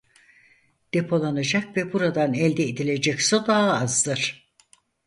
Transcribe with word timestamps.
Depolanacak 0.93 1.77
ve 1.77 1.93
buradan 1.93 2.33
elde 2.33 2.63
edilecek 2.63 3.21
su 3.21 3.47
daha 3.47 3.71
azdır. 3.73 4.49